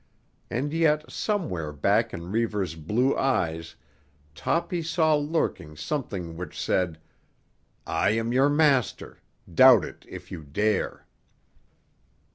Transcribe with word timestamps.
And 0.49 0.73
yet, 0.73 1.11
somewhere 1.11 1.71
back 1.71 2.11
in 2.11 2.31
Reivers' 2.31 2.73
blue 2.73 3.15
eyes 3.15 3.75
Toppy 4.33 4.81
saw 4.81 5.13
lurking 5.13 5.75
something 5.77 6.35
which 6.35 6.59
said, 6.59 6.99
"I 7.85 8.09
am 8.09 8.33
your 8.33 8.49
master—doubt 8.49 9.85
it 9.85 10.03
if 10.09 10.31
you 10.31 10.43
dare." 10.43 11.05